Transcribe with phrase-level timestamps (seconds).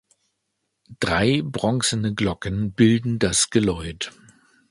[0.99, 4.11] Drei bronzene Glocken bilden das Geläut.